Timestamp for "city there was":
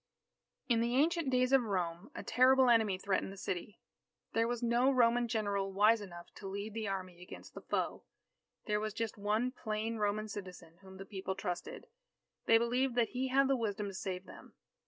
3.37-4.63